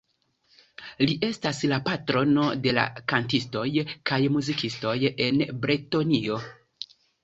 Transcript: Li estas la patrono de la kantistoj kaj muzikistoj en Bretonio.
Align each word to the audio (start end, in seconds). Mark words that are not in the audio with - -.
Li 1.09 1.17
estas 1.27 1.59
la 1.73 1.79
patrono 1.91 2.47
de 2.65 2.75
la 2.79 2.87
kantistoj 3.15 3.69
kaj 4.13 4.23
muzikistoj 4.41 4.99
en 5.31 5.49
Bretonio. 5.65 6.45